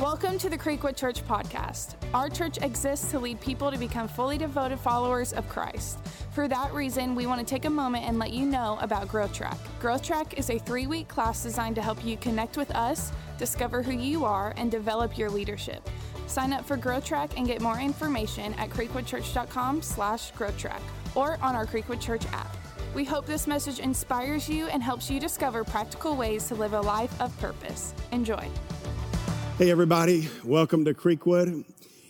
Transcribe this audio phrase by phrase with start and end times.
[0.00, 1.96] Welcome to the Creekwood Church podcast.
[2.14, 5.98] Our church exists to lead people to become fully devoted followers of Christ.
[6.32, 9.34] For that reason, we want to take a moment and let you know about Growth
[9.34, 9.58] Track.
[9.78, 13.82] Growth Track is a three week class designed to help you connect with us, discover
[13.82, 15.86] who you are, and develop your leadership.
[16.26, 20.80] Sign up for Growth Track and get more information at creekwoodchurch.com slash growthtrack
[21.14, 22.56] or on our Creekwood Church app.
[22.94, 26.80] We hope this message inspires you and helps you discover practical ways to live a
[26.80, 27.92] life of purpose.
[28.12, 28.48] Enjoy.
[29.60, 31.66] Hey, everybody, welcome to Creekwood.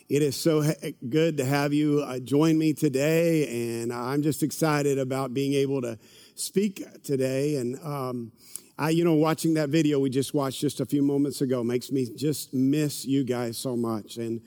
[0.07, 0.63] It is so
[1.09, 5.81] good to have you uh, join me today, and I'm just excited about being able
[5.81, 5.99] to
[6.35, 7.57] speak today.
[7.57, 8.31] And um,
[8.79, 11.91] I, you know, watching that video we just watched just a few moments ago makes
[11.91, 14.15] me just miss you guys so much.
[14.15, 14.39] And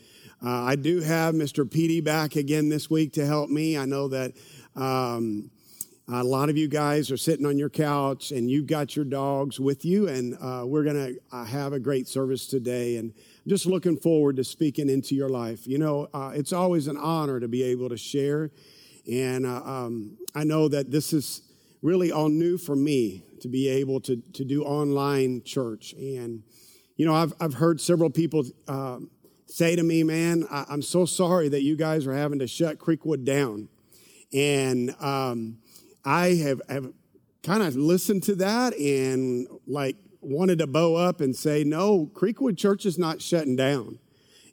[0.42, 1.66] uh, I do have Mr.
[1.66, 3.76] PD back again this week to help me.
[3.76, 4.32] I know that.
[4.76, 5.50] Um,
[6.06, 9.58] a lot of you guys are sitting on your couch and you've got your dogs
[9.58, 12.96] with you, and uh, we're going to uh, have a great service today.
[12.96, 13.14] And
[13.46, 15.66] just looking forward to speaking into your life.
[15.66, 18.50] You know, uh, it's always an honor to be able to share.
[19.10, 21.42] And uh, um, I know that this is
[21.80, 25.94] really all new for me to be able to, to do online church.
[25.94, 26.42] And,
[26.96, 28.98] you know, I've, I've heard several people uh,
[29.46, 32.78] say to me, man, I, am so sorry that you guys are having to shut
[32.78, 33.68] Creekwood down.
[34.32, 35.58] And, um,
[36.04, 36.92] I have, have
[37.42, 42.56] kind of listened to that and like wanted to bow up and say, no, Creekwood
[42.56, 43.98] Church is not shutting down.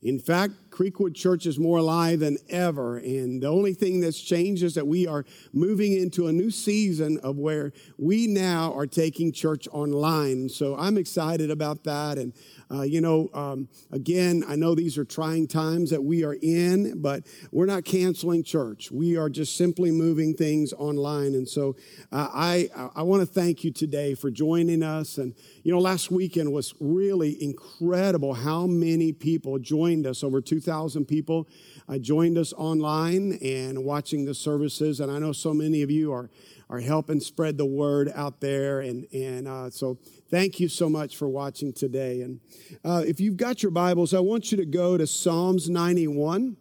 [0.01, 2.97] In fact, Creekwood Church is more alive than ever.
[2.97, 7.19] And the only thing that's changed is that we are moving into a new season
[7.21, 10.49] of where we now are taking church online.
[10.49, 12.17] So I'm excited about that.
[12.17, 12.33] And
[12.71, 16.99] uh, you know, um, again, I know these are trying times that we are in,
[16.99, 18.89] but we're not canceling church.
[18.89, 21.35] We are just simply moving things online.
[21.35, 21.75] And so
[22.11, 25.19] uh, I, I want to thank you today for joining us.
[25.19, 30.23] And, you know, last weekend was really incredible how many people joined us.
[30.23, 30.70] Over 2,000
[31.05, 31.47] people
[31.87, 34.99] uh, joined us online and watching the services.
[34.99, 36.29] And I know so many of you are
[36.71, 38.79] are helping spread the word out there.
[38.79, 39.99] And, and uh, so
[40.29, 42.21] thank you so much for watching today.
[42.21, 42.39] And
[42.85, 46.55] uh, if you've got your Bibles, I want you to go to Psalms 91,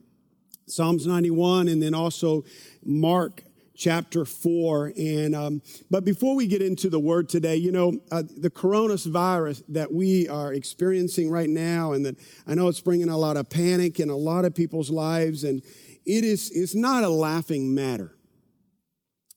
[0.66, 2.44] Psalms 91, and then also
[2.84, 3.44] Mark
[3.80, 8.22] chapter 4 and um, but before we get into the word today you know uh,
[8.36, 12.14] the coronavirus that we are experiencing right now and that
[12.46, 15.62] i know it's bringing a lot of panic in a lot of people's lives and
[16.04, 18.14] it is it's not a laughing matter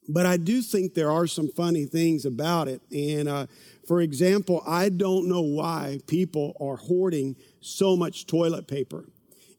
[0.10, 2.82] but I do think there are some funny things about it.
[2.92, 3.48] And uh,
[3.88, 9.06] for example, I don't know why people are hoarding so much toilet paper.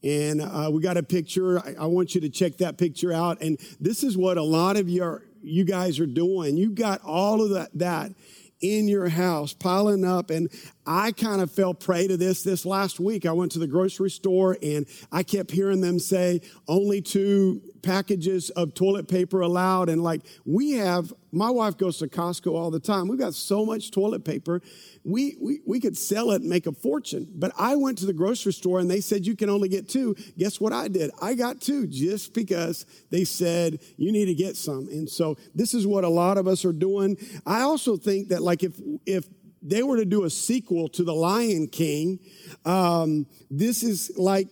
[0.05, 1.59] And uh, we got a picture.
[1.59, 3.41] I, I, want you to check that picture out.
[3.41, 6.59] And this is what a lot of your you guys are doing.
[6.59, 8.13] You've got all of that that
[8.61, 10.51] in your house piling up and
[10.87, 14.11] i kind of fell prey to this this last week i went to the grocery
[14.11, 19.89] store and i kept hearing them say only two packages of toilet paper allowed.
[19.89, 23.07] And like we have, my wife goes to Costco all the time.
[23.07, 24.61] We've got so much toilet paper.
[25.05, 27.29] We, we, we could sell it and make a fortune.
[27.35, 30.17] But I went to the grocery store and they said you can only get two.
[30.39, 31.11] Guess what I did?
[31.23, 34.89] I got two just because they said you need to get some.
[34.89, 37.17] And so this is what a lot of us are doing.
[37.47, 39.27] I also think that like if, if,
[39.65, 42.21] they were to do a sequel to The Lion King.
[42.65, 44.49] Um, this is like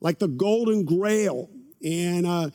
[0.00, 1.48] like the Golden Grail.
[1.82, 2.50] And uh,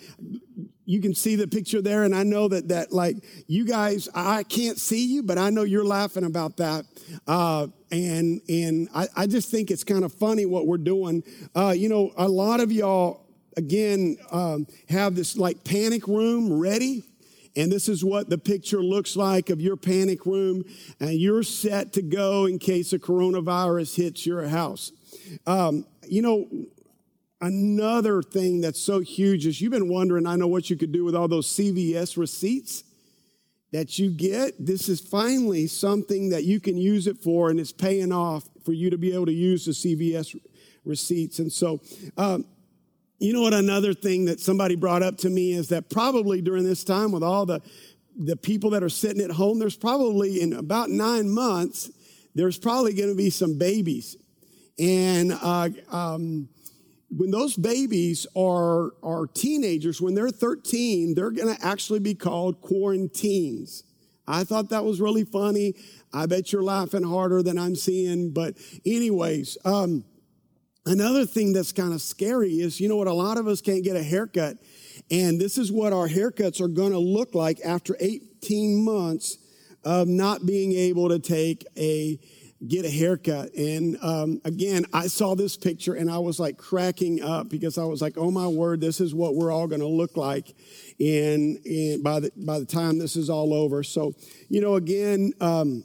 [0.86, 3.16] you can see the picture there and i know that that like
[3.48, 6.84] you guys i can't see you but i know you're laughing about that.
[7.26, 11.24] Uh, and and I, I, just think it's kind of funny what we're doing.
[11.56, 13.26] Uh, you know a lot of y'all
[13.56, 17.04] again um, have this like panic room ready
[17.56, 20.64] and this is what the picture looks like of your panic room
[21.00, 24.92] and you're set to go in case a coronavirus hits your house
[25.46, 26.48] um, you know
[27.44, 31.04] Another thing that's so huge is you've been wondering, I know what you could do
[31.04, 32.86] with all those CVS receipts
[33.74, 34.66] that you get.
[34.66, 38.72] This is finally something that you can use it for, and it's paying off for
[38.72, 40.40] you to be able to use the CVS
[40.86, 41.40] receipts.
[41.40, 41.82] And so,
[42.16, 42.46] um,
[43.24, 43.54] you know what?
[43.54, 47.24] Another thing that somebody brought up to me is that probably during this time, with
[47.24, 47.62] all the
[48.16, 51.90] the people that are sitting at home, there's probably in about nine months,
[52.36, 54.18] there's probably going to be some babies,
[54.78, 56.50] and uh, um,
[57.16, 62.62] when those babies are, are teenagers, when they're 13, they're going to actually be called
[62.62, 63.84] quaranteens.
[64.28, 65.76] I thought that was really funny.
[66.14, 68.32] I bet you're laughing harder than I'm seeing.
[68.32, 68.56] But,
[68.86, 70.06] anyways, um,
[70.86, 73.08] another thing that's kind of scary is you know what?
[73.08, 74.58] A lot of us can't get a haircut.
[75.12, 79.38] And this is what our haircuts are going to look like after 18 months
[79.84, 82.20] of not being able to take a
[82.68, 83.54] get a haircut.
[83.56, 87.84] And um, again, I saw this picture and I was like cracking up because I
[87.84, 90.56] was like, oh my word, this is what we're all going to look like
[91.00, 93.84] And, in, by, the, by the time this is all over.
[93.84, 94.14] So,
[94.48, 95.84] you know, again, um,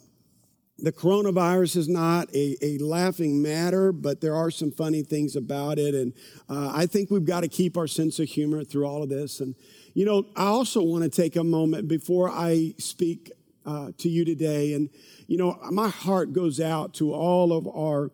[0.78, 5.78] the coronavirus is not a, a, laughing matter, but there are some funny things about
[5.78, 5.94] it.
[5.94, 6.12] And
[6.48, 9.40] uh, I think we've got to keep our sense of humor through all of this.
[9.40, 9.56] And,
[9.94, 13.32] you know, I also want to take a moment before I speak
[13.68, 14.72] uh, to you today.
[14.72, 14.88] And,
[15.26, 18.10] you know, my heart goes out to all of our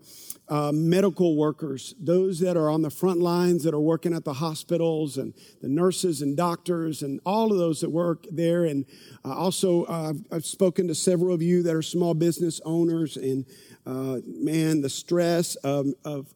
[0.49, 4.35] uh, medical workers, those that are on the front lines that are working at the
[4.35, 8.65] hospitals, and the nurses and doctors, and all of those that work there.
[8.65, 8.85] And
[9.25, 13.17] uh, also, uh, I've, I've, spoken to several of you that are small business owners,
[13.17, 13.47] and
[13.87, 16.35] uh, man, the stress of, of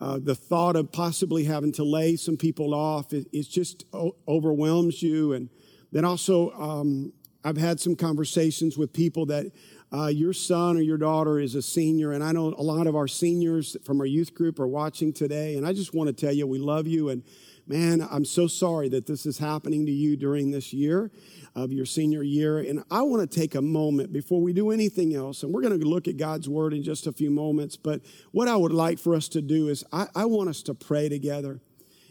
[0.00, 4.14] uh, the thought of possibly having to lay some people off, it, it just o-
[4.28, 5.32] overwhelms you.
[5.32, 5.48] And
[5.90, 7.12] then also, um,
[7.44, 9.46] I've had some conversations with people that
[9.92, 12.96] uh, your son or your daughter is a senior, and I know a lot of
[12.96, 16.32] our seniors from our youth group are watching today, and I just want to tell
[16.32, 17.22] you we love you, and
[17.68, 21.10] man, I'm so sorry that this is happening to you during this year
[21.54, 22.58] of your senior year.
[22.58, 25.78] And I want to take a moment before we do anything else, and we're going
[25.78, 27.76] to look at God's word in just a few moments.
[27.76, 28.00] But
[28.32, 31.08] what I would like for us to do is I, I want us to pray
[31.08, 31.60] together.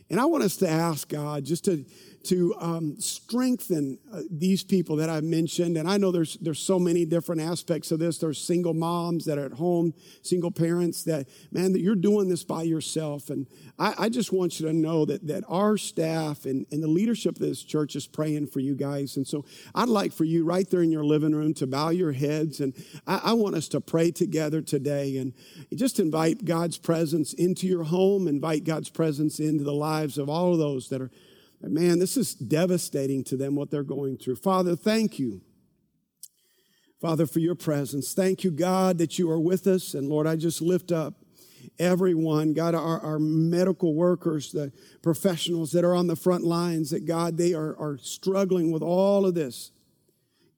[0.10, 1.84] And I want us to ask God just to
[2.24, 5.78] to um, strengthen uh, these people that I've mentioned.
[5.78, 8.18] And I know there's, there's so many different aspects of this.
[8.18, 12.44] There's single moms that are at home, single parents that, man, that you're doing this
[12.44, 13.30] by yourself.
[13.30, 13.48] And
[13.80, 17.36] I, I just want you to know that, that our staff and, and the leadership
[17.36, 19.18] of this church is praying for you guys.
[19.18, 22.12] And so I'd like for you right there in your living room to bow your
[22.12, 22.60] heads.
[22.60, 22.74] And
[23.06, 25.34] I, I want us to pray together today and
[25.76, 30.54] just invite God's presence into your home, invite God's presence into the lives of all
[30.54, 31.12] of those that are
[31.62, 34.36] man, this is devastating to them what they're going through.
[34.36, 35.42] Father, thank you.
[37.02, 38.14] Father, for your presence.
[38.14, 39.94] Thank you, God, that you are with us.
[39.94, 41.14] And Lord, I just lift up
[41.80, 44.72] everyone, God, our, our medical workers, the
[45.02, 49.26] professionals that are on the front lines, that God, they are, are struggling with all
[49.26, 49.72] of this.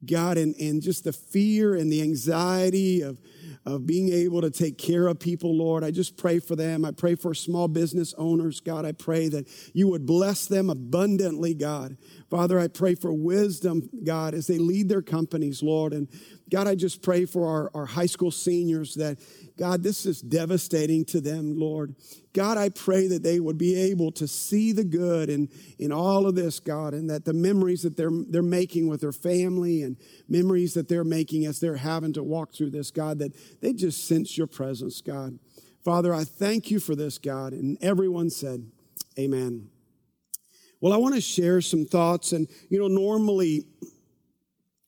[0.06, 3.20] God, and, and just the fear and the anxiety of,
[3.66, 5.84] of being able to take care of people, Lord.
[5.84, 6.86] I just pray for them.
[6.86, 8.86] I pray for small business owners, God.
[8.86, 11.98] I pray that you would bless them abundantly, God.
[12.30, 15.94] Father, I pray for wisdom, God, as they lead their companies, Lord.
[15.94, 16.08] And
[16.50, 19.18] God, I just pray for our, our high school seniors that,
[19.58, 21.96] God, this is devastating to them, Lord.
[22.34, 25.50] God, I pray that they would be able to see the good in,
[25.80, 29.12] in all of this, God, and that the memories that they're, they're making with their
[29.12, 29.98] family and
[30.28, 34.08] memories that they're making as they're having to walk through this, God, that they just
[34.08, 35.40] sense your presence, God.
[35.84, 37.54] Father, I thank you for this, God.
[37.54, 38.70] And everyone said,
[39.18, 39.70] Amen.
[40.82, 42.32] Well, I want to share some thoughts.
[42.32, 43.66] And, you know, normally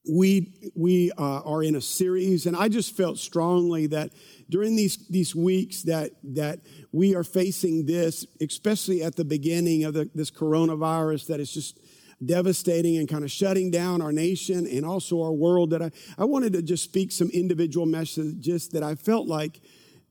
[0.09, 4.12] we, we uh, are in a series, and I just felt strongly that
[4.50, 6.59] during these, these weeks that, that
[6.92, 11.80] we are facing this, especially at the beginning of the, this coronavirus that is just
[12.26, 16.26] devastating and kind of shutting down our nation and also our world, that I, I
[16.26, 19.62] wanted to just speak some individual messages that I felt like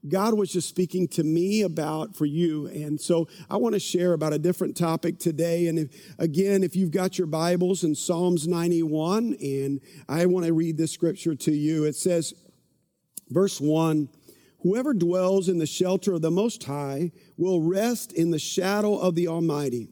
[0.08, 2.66] God was just speaking to me about for you.
[2.68, 5.66] And so I want to share about a different topic today.
[5.66, 10.54] And if, again, if you've got your Bibles in Psalms 91, and I want to
[10.54, 12.32] read this scripture to you, it says,
[13.28, 14.08] verse 1
[14.62, 19.14] Whoever dwells in the shelter of the Most High will rest in the shadow of
[19.14, 19.88] the Almighty.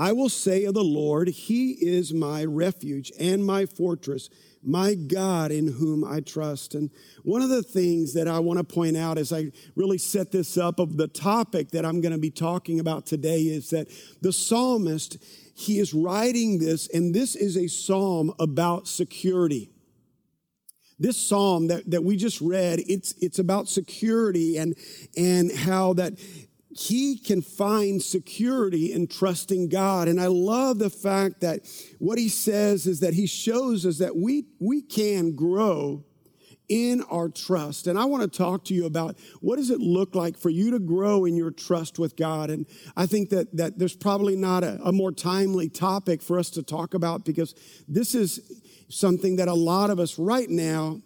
[0.00, 4.30] I will say of the Lord, He is my refuge and my fortress,
[4.62, 6.74] my God in whom I trust.
[6.74, 6.90] And
[7.22, 10.56] one of the things that I want to point out as I really set this
[10.56, 13.88] up of the topic that I'm going to be talking about today is that
[14.22, 15.18] the psalmist,
[15.54, 19.70] he is writing this, and this is a psalm about security
[21.00, 24.76] this psalm that, that we just read, it's, it's about security and,
[25.16, 26.12] and how that
[26.80, 30.08] he can find security in trusting God.
[30.08, 31.60] And I love the fact that
[31.98, 36.04] what he says is that he shows us that we, we can grow
[36.70, 37.86] in our trust.
[37.86, 40.70] And I want to talk to you about what does it look like for you
[40.70, 42.48] to grow in your trust with God.
[42.48, 42.64] And
[42.96, 46.62] I think that, that there's probably not a, a more timely topic for us to
[46.62, 47.54] talk about because
[47.88, 51.02] this is something that a lot of us right now,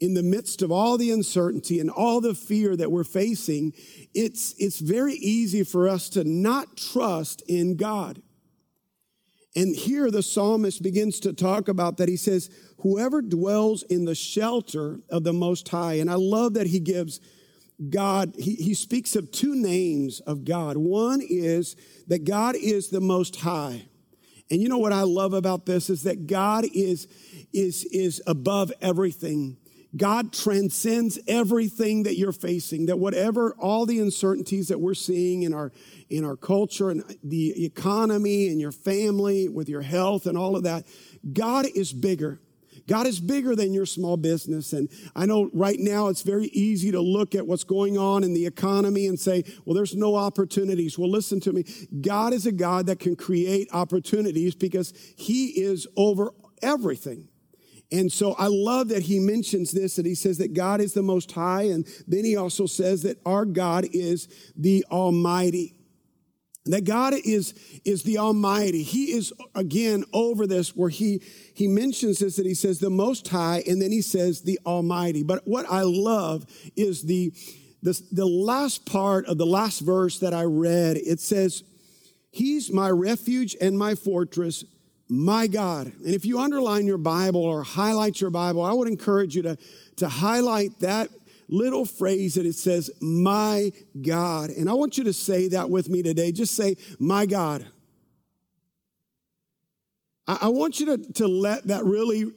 [0.00, 3.72] in the midst of all the uncertainty and all the fear that we're facing,
[4.14, 8.22] it's, it's very easy for us to not trust in God.
[9.56, 12.08] And here the psalmist begins to talk about that.
[12.08, 12.48] He says,
[12.82, 15.94] Whoever dwells in the shelter of the Most High.
[15.94, 17.20] And I love that he gives
[17.90, 20.76] God, he, he speaks of two names of God.
[20.76, 21.74] One is
[22.06, 23.88] that God is the Most High.
[24.50, 27.06] And you know what I love about this is that God is,
[27.52, 29.56] is, is above everything.
[29.96, 35.54] God transcends everything that you're facing, that whatever all the uncertainties that we're seeing in
[35.54, 35.72] our
[36.10, 40.64] in our culture and the economy and your family with your health and all of
[40.64, 40.86] that,
[41.32, 42.40] God is bigger.
[42.86, 44.72] God is bigger than your small business.
[44.72, 48.32] And I know right now it's very easy to look at what's going on in
[48.32, 50.98] the economy and say, well, there's no opportunities.
[50.98, 51.64] Well, listen to me.
[52.00, 57.28] God is a God that can create opportunities because he is over everything.
[57.90, 61.02] And so I love that he mentions this, that he says that God is the
[61.02, 61.62] most high.
[61.62, 65.74] And then he also says that our God is the Almighty.
[66.66, 67.54] That God is,
[67.86, 68.82] is the Almighty.
[68.82, 71.22] He is again over this where he,
[71.54, 75.22] he mentions this that he says the Most High and then he says the Almighty.
[75.22, 76.44] But what I love
[76.76, 77.32] is the,
[77.82, 80.98] the, the last part of the last verse that I read.
[80.98, 81.64] It says,
[82.30, 84.64] He's my refuge and my fortress,
[85.08, 85.86] my God.
[85.86, 89.58] And if you underline your Bible or highlight your Bible, I would encourage you to,
[89.96, 91.08] to highlight that
[91.48, 93.72] little phrase that it says, my
[94.02, 94.50] God.
[94.50, 96.30] And I want you to say that with me today.
[96.30, 97.66] Just say, my God.
[100.26, 102.30] I, I want you to, to let that really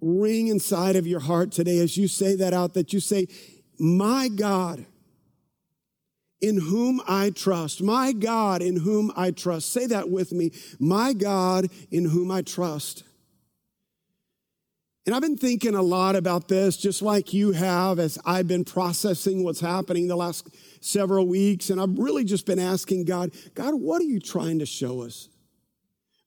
[0.00, 3.28] ring inside of your heart today as you say that out, that you say,
[3.78, 4.86] my God
[6.40, 7.82] in whom I trust.
[7.82, 9.72] My God in whom I trust.
[9.72, 10.52] Say that with me.
[10.78, 13.04] My God in whom I trust.
[15.06, 18.64] And I've been thinking a lot about this, just like you have, as I've been
[18.64, 20.48] processing what's happening the last
[20.80, 21.70] several weeks.
[21.70, 25.28] And I've really just been asking God, God, what are you trying to show us?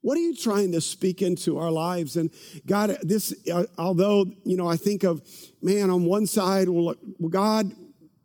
[0.02, 2.16] What are you trying to speak into our lives?
[2.16, 2.32] And
[2.66, 5.22] God, this, uh, although, you know, I think of,
[5.62, 6.96] man, on one side, well,
[7.30, 7.74] God,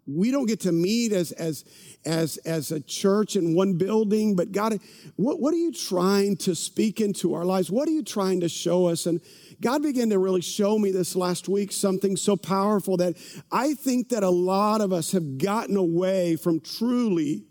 [0.06, 1.64] we don't get to meet as, as,
[2.04, 4.78] as, as a church in one building, but God,
[5.16, 7.70] what, what are you trying to speak into our lives?
[7.70, 9.06] What are you trying to show us?
[9.06, 9.20] And
[9.60, 13.16] God began to really show me this last week something so powerful that
[13.50, 17.44] I think that a lot of us have gotten away from truly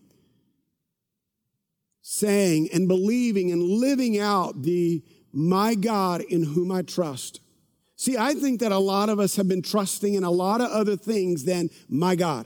[2.01, 7.39] saying and believing and living out the my God in whom I trust.
[8.03, 10.69] See, I think that a lot of us have been trusting in a lot of
[10.69, 12.45] other things than my God.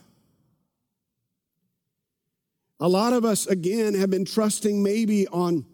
[2.79, 5.65] A lot of us, again, have been trusting maybe on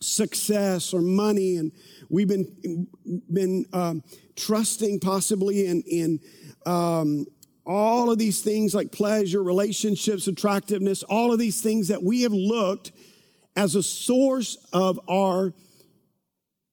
[0.00, 1.70] success or money and
[2.12, 2.88] We've been,
[3.32, 4.02] been um,
[4.36, 6.20] trusting possibly in, in
[6.66, 7.24] um,
[7.64, 12.32] all of these things like pleasure, relationships, attractiveness, all of these things that we have
[12.32, 12.92] looked
[13.56, 15.54] as a source of our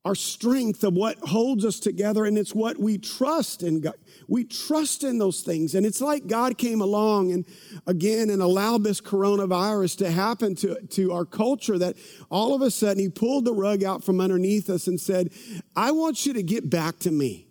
[0.06, 3.96] our strength of what holds us together and it's what we trust in God.
[4.30, 5.76] We trust in those things.
[5.76, 7.46] And it's like God came along and
[7.86, 11.98] again and allowed this coronavirus to happen to, to our culture that
[12.30, 15.32] all of a sudden he pulled the rug out from underneath us and said,
[15.76, 17.48] I want you to get back to me.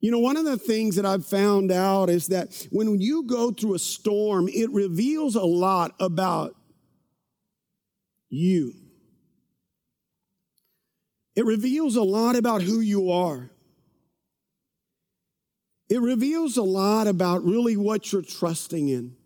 [0.00, 3.50] You know, one of the things that I've found out is that when you go
[3.50, 6.54] through a storm, it reveals a lot about
[8.28, 8.83] you.
[11.36, 13.50] It reveals a lot about who you are.
[15.88, 19.16] It reveals a lot about really what you're trusting in.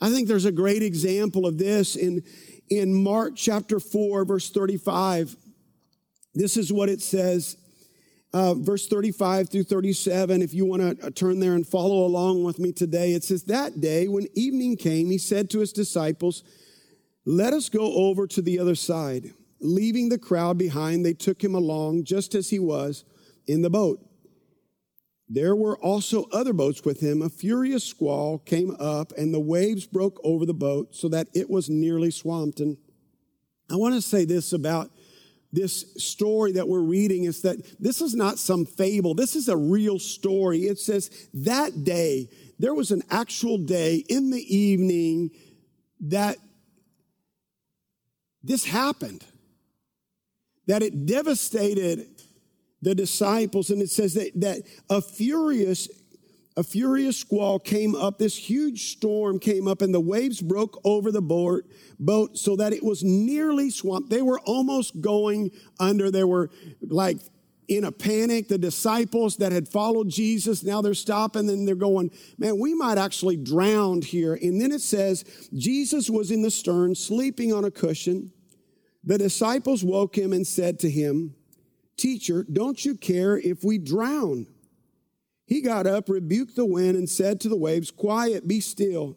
[0.00, 2.22] I think there's a great example of this in,
[2.68, 5.36] in Mark chapter 4, verse 35.
[6.34, 7.56] This is what it says,
[8.34, 10.42] uh, verse 35 through 37.
[10.42, 13.44] If you want to uh, turn there and follow along with me today, it says,
[13.44, 16.42] That day, when evening came, he said to his disciples,
[17.24, 19.32] Let us go over to the other side.
[19.66, 23.04] Leaving the crowd behind, they took him along just as he was
[23.46, 24.00] in the boat.
[25.28, 27.20] There were also other boats with him.
[27.20, 31.50] A furious squall came up, and the waves broke over the boat so that it
[31.50, 32.60] was nearly swamped.
[32.60, 32.76] And
[33.68, 34.90] I want to say this about
[35.52, 39.14] this story that we're reading is that this is not some fable.
[39.14, 40.60] This is a real story.
[40.60, 42.28] It says that day,
[42.60, 45.30] there was an actual day in the evening
[46.00, 46.36] that
[48.44, 49.24] this happened
[50.66, 52.06] that it devastated
[52.82, 53.70] the disciples.
[53.70, 55.88] And it says that, that a furious,
[56.56, 58.18] a furious squall came up.
[58.18, 61.64] This huge storm came up and the waves broke over the boat,
[61.98, 64.10] boat so that it was nearly swamped.
[64.10, 66.10] They were almost going under.
[66.10, 66.50] They were
[66.82, 67.18] like
[67.68, 68.48] in a panic.
[68.48, 72.98] The disciples that had followed Jesus, now they're stopping and they're going, man, we might
[72.98, 74.34] actually drown here.
[74.34, 78.32] And then it says, Jesus was in the stern, sleeping on a cushion.
[79.06, 81.34] The disciples woke him and said to him,
[81.96, 84.46] Teacher, don't you care if we drown?
[85.46, 89.16] He got up, rebuked the wind, and said to the waves, Quiet, be still.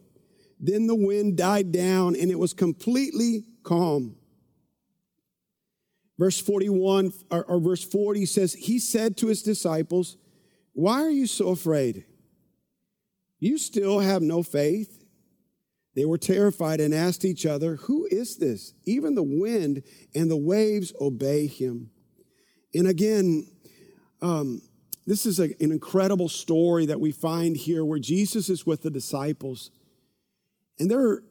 [0.59, 4.15] Then the wind died down, and it was completely calm.
[6.19, 10.17] Verse 41 or, or verse 40 says, He said to his disciples,
[10.73, 12.05] Why are you so afraid?
[13.39, 14.98] You still have no faith?
[15.99, 18.73] They were terrified and asked each other, Who is this?
[18.85, 19.83] Even the wind
[20.15, 21.89] and the waves obey him.
[22.73, 23.45] And again,
[24.21, 24.61] um,
[25.05, 28.89] this is a, an incredible story that we find here where Jesus is with the
[28.89, 29.71] disciples
[30.79, 31.21] and they're,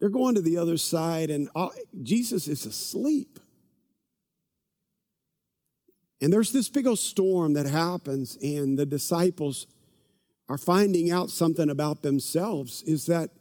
[0.00, 3.38] they're going to the other side, and all, Jesus is asleep.
[6.22, 9.66] And there's this big old storm that happens, and the disciples
[10.48, 13.32] are finding out something about themselves is that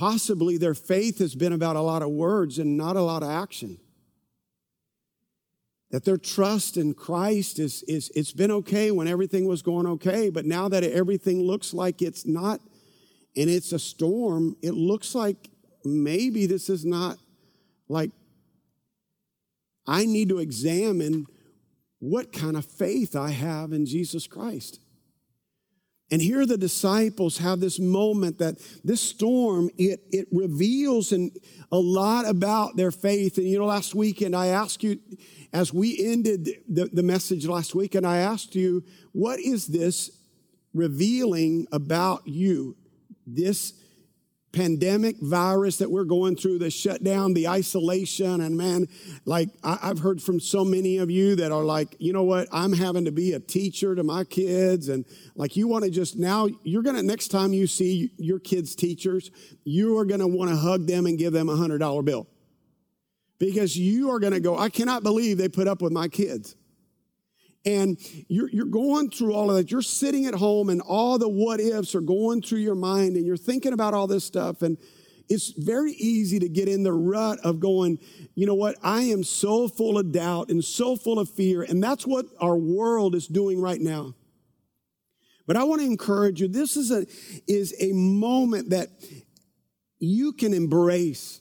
[0.00, 3.28] possibly their faith has been about a lot of words and not a lot of
[3.28, 3.78] action
[5.90, 10.30] that their trust in Christ is, is it's been okay when everything was going okay,
[10.30, 12.62] but now that everything looks like it's not
[13.36, 15.50] and it's a storm, it looks like
[15.84, 17.18] maybe this is not
[17.86, 18.10] like
[19.86, 21.26] I need to examine
[21.98, 24.80] what kind of faith I have in Jesus Christ.
[26.10, 31.30] And here the disciples have this moment that this storm, it, it reveals and
[31.70, 33.38] a lot about their faith.
[33.38, 34.98] And you know, last weekend I asked you,
[35.52, 40.10] as we ended the, the message last week, and I asked you, what is this
[40.74, 42.76] revealing about you?
[43.26, 43.74] This
[44.52, 48.40] pandemic virus that we're going through, the shutdown, the isolation.
[48.40, 48.88] And man,
[49.24, 52.48] like I, have heard from so many of you that are like, you know what?
[52.52, 54.88] I'm having to be a teacher to my kids.
[54.88, 55.04] And
[55.36, 58.74] like you want to just now, you're going to, next time you see your kids'
[58.74, 59.30] teachers,
[59.64, 62.26] you are going to want to hug them and give them a hundred dollar bill
[63.38, 66.56] because you are going to go, I cannot believe they put up with my kids.
[67.66, 67.98] And
[68.28, 69.70] you're, you're going through all of that.
[69.70, 73.26] You're sitting at home and all the what ifs are going through your mind and
[73.26, 74.62] you're thinking about all this stuff.
[74.62, 74.78] And
[75.28, 77.98] it's very easy to get in the rut of going,
[78.34, 78.76] you know what?
[78.82, 81.62] I am so full of doubt and so full of fear.
[81.62, 84.14] And that's what our world is doing right now.
[85.46, 86.48] But I want to encourage you.
[86.48, 87.06] This is a,
[87.46, 88.88] is a moment that
[89.98, 91.40] you can embrace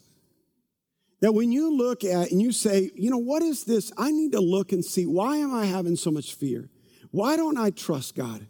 [1.22, 3.92] that when you look at and you say, you know, what is this?
[3.98, 6.70] I need to look and see why am I having so much fear?
[7.12, 8.48] Why don't I trust God?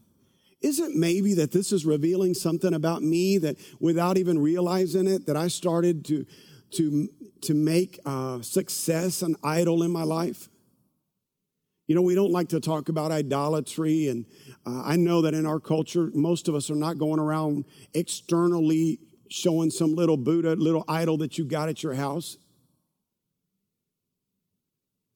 [0.61, 5.25] Is it maybe that this is revealing something about me that without even realizing it,
[5.25, 6.25] that I started to,
[6.71, 7.07] to,
[7.43, 10.49] to make uh, success an idol in my life?
[11.87, 14.25] You know, we don't like to talk about idolatry, and
[14.63, 18.99] uh, I know that in our culture, most of us are not going around externally
[19.29, 22.37] showing some little Buddha, little idol that you got at your house.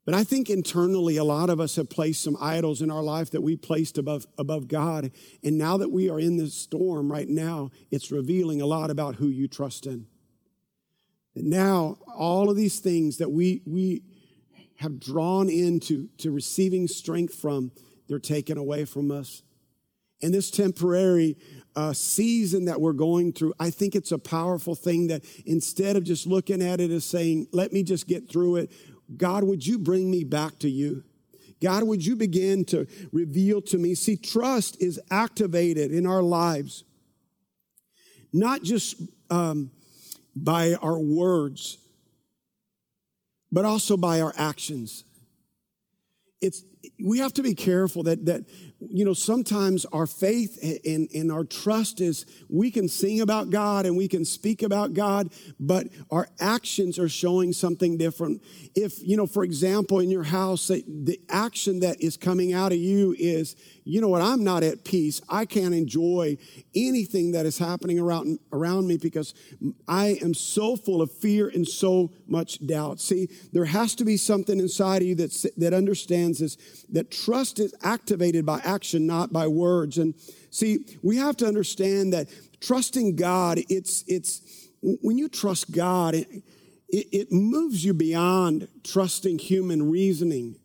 [0.05, 3.31] But I think internally, a lot of us have placed some idols in our life
[3.31, 5.11] that we placed above, above God.
[5.43, 9.15] And now that we are in this storm right now, it's revealing a lot about
[9.15, 10.07] who you trust in.
[11.35, 14.03] And now, all of these things that we, we
[14.77, 17.71] have drawn into to receiving strength from,
[18.07, 19.41] they're taken away from us.
[20.21, 21.37] And this temporary
[21.75, 26.03] uh, season that we're going through, I think it's a powerful thing that instead of
[26.03, 28.71] just looking at it as saying, let me just get through it,
[29.15, 31.03] God, would you bring me back to you?
[31.61, 33.95] God, would you begin to reveal to me?
[33.95, 36.83] See, trust is activated in our lives,
[38.33, 39.71] not just um,
[40.35, 41.77] by our words,
[43.51, 45.05] but also by our actions.
[46.41, 46.63] It's,
[47.01, 48.43] we have to be careful that, that
[48.89, 53.85] you know, sometimes our faith and, and our trust is we can sing about God
[53.85, 58.41] and we can speak about God, but our actions are showing something different.
[58.75, 62.77] If, you know, for example, in your house, the action that is coming out of
[62.77, 65.21] you is, you know what, I'm not at peace.
[65.29, 66.37] I can't enjoy
[66.75, 69.33] anything that is happening around, around me because
[69.87, 72.99] I am so full of fear and so much doubt.
[72.99, 76.55] See, there has to be something inside of you that, that understands this,
[76.89, 78.72] that trust is activated by action,
[79.05, 79.97] not by words.
[79.97, 80.15] And
[80.49, 86.27] see, we have to understand that trusting God, it's, it's, when you trust God, it,
[86.89, 90.57] it, it moves you beyond trusting human reasoning.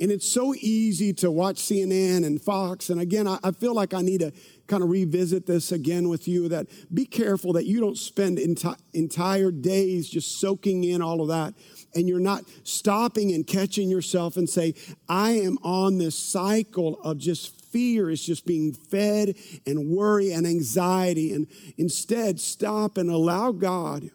[0.00, 2.88] And it's so easy to watch CNN and Fox.
[2.88, 4.32] And again, I, I, feel like I need to
[4.66, 8.78] kind of revisit this again with you that be careful that you don't spend enti-
[8.94, 11.52] entire days just soaking in all of that
[11.94, 14.74] and you're not stopping and catching yourself and say,
[15.08, 20.46] I am on this cycle of just fear is just being fed and worry and
[20.46, 21.32] anxiety.
[21.32, 21.46] And
[21.78, 24.10] instead, stop and allow God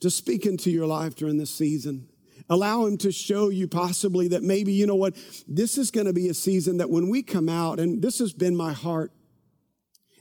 [0.00, 2.08] to speak into your life during this season.
[2.50, 6.12] Allow Him to show you possibly that maybe, you know what, this is going to
[6.12, 9.12] be a season that when we come out, and this has been my heart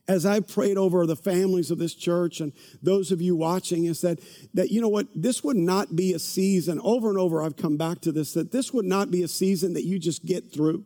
[0.08, 4.02] as I prayed over the families of this church and those of you watching is
[4.02, 4.20] that,
[4.54, 7.78] that, you know what, this would not be a season, over and over I've come
[7.78, 10.86] back to this, that this would not be a season that you just get through.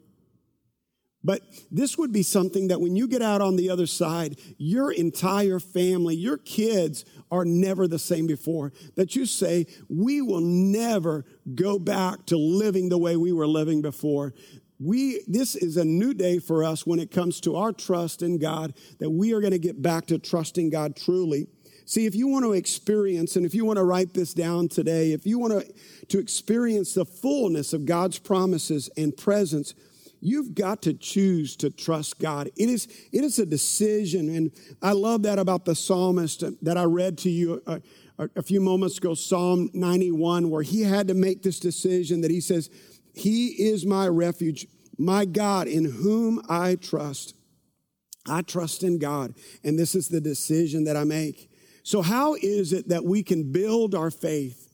[1.23, 4.91] But this would be something that when you get out on the other side, your
[4.91, 8.73] entire family, your kids are never the same before.
[8.95, 13.83] That you say, we will never go back to living the way we were living
[13.83, 14.33] before
[14.81, 18.39] we this is a new day for us when it comes to our trust in
[18.39, 21.47] God that we are going to get back to trusting God truly.
[21.85, 25.11] See, if you want to experience and if you want to write this down today,
[25.11, 25.73] if you want to,
[26.07, 29.73] to experience the fullness of God's promises and presence,
[30.21, 32.49] you've got to choose to trust God.
[32.55, 34.33] It is, it is a decision.
[34.33, 37.79] And I love that about the psalmist that I read to you uh,
[38.17, 42.31] a, a few moments ago, Psalm 91, where he had to make this decision that
[42.31, 42.69] he says,
[43.13, 47.35] he is my refuge, my God, in whom I trust.
[48.27, 51.49] I trust in God, and this is the decision that I make.
[51.83, 54.71] So, how is it that we can build our faith?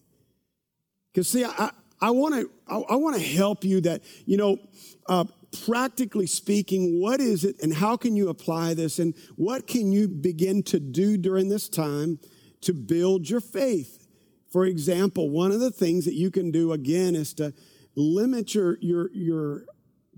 [1.14, 1.72] Because, see, I,
[2.02, 4.60] I want to I, want to help you that you know,
[5.08, 5.26] uh,
[5.66, 10.08] practically speaking, what is it, and how can you apply this, and what can you
[10.08, 12.20] begin to do during this time
[12.62, 14.08] to build your faith?
[14.52, 17.54] For example, one of the things that you can do again is to
[17.98, 19.66] limit your, your, your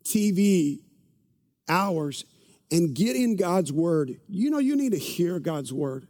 [0.03, 0.81] TV
[1.67, 2.25] hours
[2.71, 4.19] and get in God's word.
[4.27, 6.07] You know, you need to hear God's word.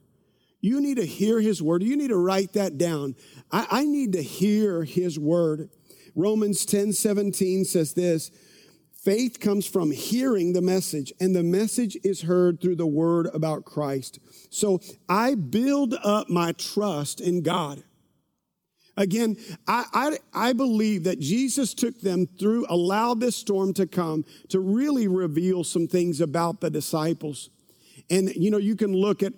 [0.62, 1.84] You need to hear his word.
[1.84, 3.16] You need to write that down.
[3.52, 5.70] I, I need to hear his word.
[6.16, 8.32] Romans 10 17 says this
[8.94, 13.64] faith comes from hearing the message, and the message is heard through the word about
[13.64, 14.20] Christ.
[14.50, 17.84] So I build up my trust in God.
[19.00, 24.26] Again, I, I, I, believe that Jesus took them through, allowed this storm to come
[24.50, 27.50] to really reveal some things about the disciples.
[28.12, 29.34] And, you know, you can look at,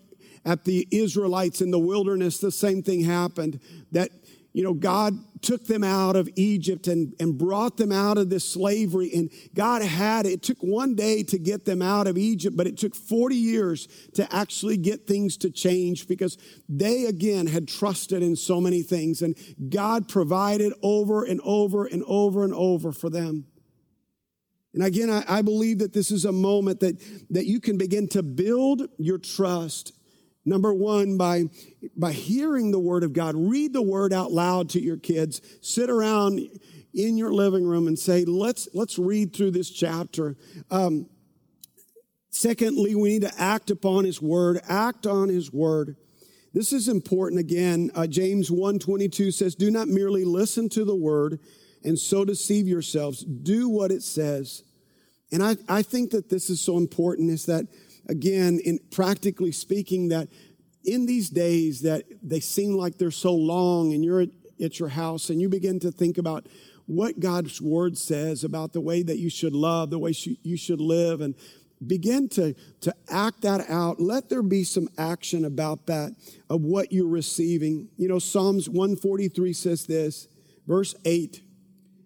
[0.46, 3.60] at the Israelites in the wilderness, the same thing happened
[3.92, 4.10] that
[4.54, 8.48] you know, God took them out of Egypt and, and brought them out of this
[8.48, 9.12] slavery.
[9.14, 12.78] And God had, it took one day to get them out of Egypt, but it
[12.78, 16.38] took 40 years to actually get things to change because
[16.70, 19.22] they again had trusted in so many things.
[19.22, 19.36] And
[19.70, 23.46] God provided over and over and over and over for them.
[24.74, 28.08] And again, I, I believe that this is a moment that, that you can begin
[28.10, 29.94] to build your trust
[30.44, 31.46] Number one, by,
[31.96, 35.42] by hearing the word of God, read the word out loud to your kids.
[35.62, 36.40] Sit around
[36.94, 40.36] in your living room and say, let's, let's read through this chapter.
[40.70, 41.08] Um,
[42.32, 45.96] secondly, we need to act upon his word, act on his word.
[46.54, 47.92] This is important again.
[47.94, 51.40] Uh, James 1.22 says, do not merely listen to the word
[51.84, 53.24] and so deceive yourselves.
[53.24, 54.64] Do what it says.
[55.32, 57.68] And I, I think that this is so important is that
[58.08, 60.28] again, in practically speaking, that
[60.84, 64.30] in these days that they seem like they're so long and you're at,
[64.62, 66.48] at your house and you begin to think about
[66.88, 70.82] what God's word says about the way that you should love, the way you should
[70.82, 71.36] live, and
[71.86, 74.00] begin to, to act that out.
[74.00, 76.16] Let there be some action about that,
[76.50, 77.90] of what you're receiving.
[77.98, 80.28] You know, Psalms 143 says this,
[80.68, 81.42] verse 8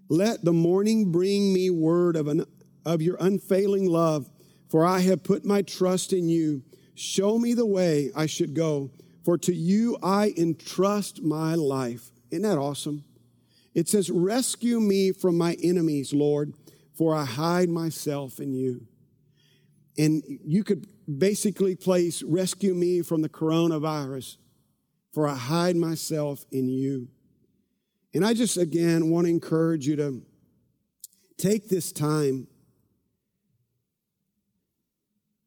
[0.09, 2.45] Let the morning bring me word of, an,
[2.85, 4.29] of your unfailing love
[4.69, 6.63] for I have put my trust in you.
[6.95, 8.91] Show me the way I should go,
[9.23, 12.11] for to you I entrust my life.
[12.31, 13.03] Isn't that awesome?
[13.73, 16.53] It says, Rescue me from my enemies, Lord,
[16.93, 18.87] for I hide myself in you.
[19.97, 24.37] And you could basically place, Rescue me from the coronavirus,
[25.13, 27.09] for I hide myself in you.
[28.13, 30.21] And I just, again, want to encourage you to
[31.37, 32.47] take this time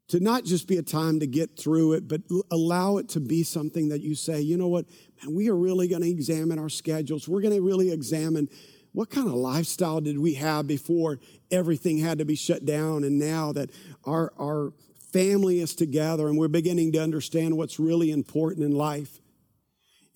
[0.09, 3.43] to not just be a time to get through it, but allow it to be
[3.43, 4.87] something that you say, you know what,
[5.23, 7.29] man, we are really going to examine our schedules.
[7.29, 8.49] We're going to really examine
[8.93, 13.19] what kind of lifestyle did we have before everything had to be shut down and
[13.19, 13.71] now that
[14.05, 14.73] our, our
[15.13, 19.21] family is together and we're beginning to understand what's really important in life.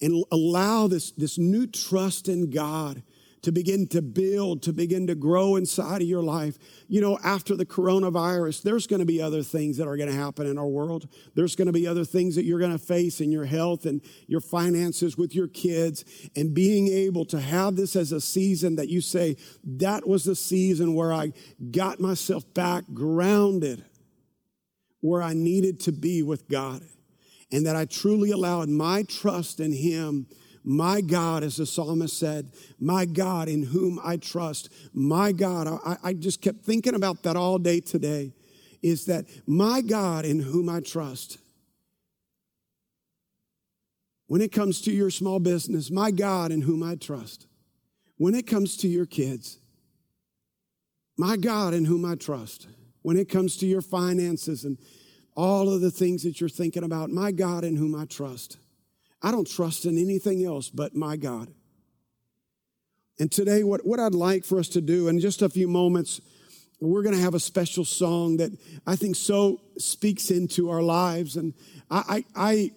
[0.00, 3.02] And allow this, this new trust in God
[3.42, 6.58] to begin to build, to begin to grow inside of your life.
[6.86, 10.14] You know, after the coronavirus, there's going to be other things that are going to
[10.14, 11.08] happen in our world.
[11.34, 14.00] There's going to be other things that you're going to face in your health and
[14.28, 16.04] your finances with your kids.
[16.36, 20.36] And being able to have this as a season that you say, that was the
[20.36, 21.32] season where I
[21.72, 23.84] got myself back grounded,
[25.00, 26.82] where I needed to be with God.
[27.50, 30.26] And that I truly allowed my trust in Him
[30.64, 34.68] my God, as the psalmist said, my God in whom I trust.
[34.92, 35.66] My God.
[35.84, 38.32] I, I just kept thinking about that all day today.
[38.82, 41.38] is that my God in whom I trust.
[44.26, 47.46] When it comes to your small business, my God in whom I trust.
[48.16, 49.58] When it comes to your kids,
[51.16, 52.66] my God in whom I trust.
[53.02, 54.78] When it comes to your finances and
[55.36, 58.58] all of the things that you're thinking about, my God in whom I trust.
[59.22, 61.48] I don't trust in anything else but my God.
[63.18, 66.20] And today, what, what I'd like for us to do in just a few moments,
[66.80, 68.50] we're going to have a special song that
[68.86, 71.36] I think so speaks into our lives.
[71.36, 71.54] And
[71.90, 72.70] I, I,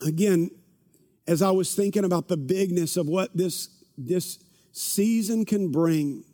[0.00, 0.50] I, again,
[1.26, 4.38] as I was thinking about the bigness of what this, this
[4.72, 6.24] season can bring,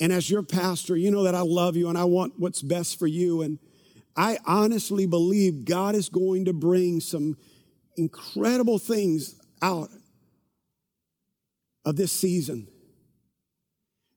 [0.00, 2.98] and as your pastor, you know that I love you and I want what's best
[2.98, 3.42] for you.
[3.42, 3.58] And
[4.16, 7.36] I honestly believe God is going to bring some
[8.00, 9.90] incredible things out
[11.84, 12.66] of this season.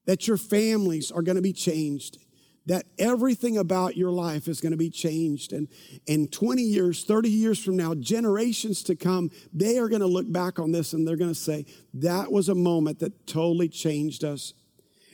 [0.06, 2.18] That your families are going to be changed.
[2.66, 5.52] That everything about your life is going to be changed.
[5.52, 5.68] And
[6.08, 10.32] in 20 years, 30 years from now, generations to come, they are going to look
[10.32, 14.24] back on this and they're going to say, that was a moment that totally changed
[14.24, 14.54] us.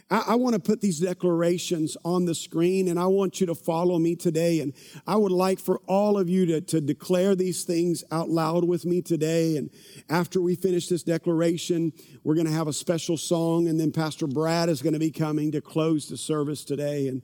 [0.10, 3.56] I, I want to put these declarations on the screen and I want you to
[3.56, 4.60] follow me today.
[4.60, 4.74] And
[5.06, 8.86] I would like for all of you to, to declare these things out loud with
[8.86, 9.58] me today.
[9.58, 9.69] And
[10.10, 11.93] after we finish this declaration,
[12.24, 15.12] we're going to have a special song and then Pastor Brad is going to be
[15.12, 17.08] coming to close the service today.
[17.08, 17.22] And,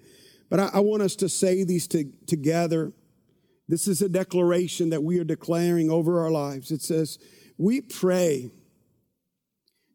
[0.50, 2.94] but I, I want us to say these to, together.
[3.68, 6.72] This is a declaration that we are declaring over our lives.
[6.72, 7.18] It says,
[7.58, 8.52] we pray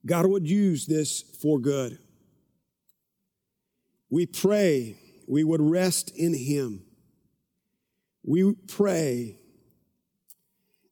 [0.04, 1.98] God would use this for good.
[4.10, 4.96] We pray
[5.26, 6.82] we would rest in Him.
[8.24, 9.38] We pray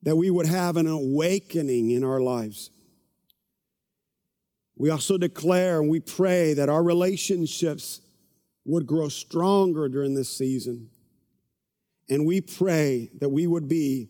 [0.02, 2.70] that we would have an awakening in our lives.
[4.76, 8.00] We also declare and we pray that our relationships
[8.64, 10.90] would grow stronger during this season.
[12.08, 14.08] And we pray that we would be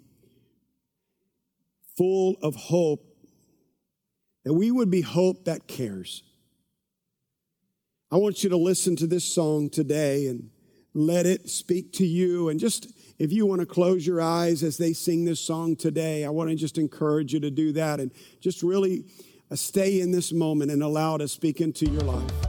[1.96, 3.04] full of hope,
[4.44, 6.22] that we would be hope that cares.
[8.10, 10.48] I want you to listen to this song today and
[10.94, 12.48] let it speak to you.
[12.48, 16.24] And just if you want to close your eyes as they sing this song today,
[16.24, 19.04] I want to just encourage you to do that and just really
[19.50, 22.47] uh, stay in this moment and allow it to speak into your life.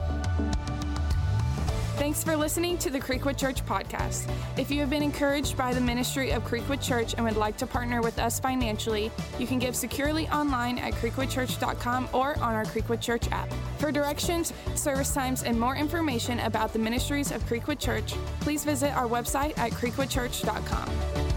[2.10, 4.28] Thanks for listening to the Creekwood Church podcast.
[4.58, 7.68] If you have been encouraged by the ministry of Creekwood Church and would like to
[7.68, 13.00] partner with us financially, you can give securely online at creekwoodchurch.com or on our Creekwood
[13.00, 13.48] Church app.
[13.78, 18.92] For directions, service times, and more information about the ministries of Creekwood Church, please visit
[18.96, 21.29] our website at creekwoodchurch.com.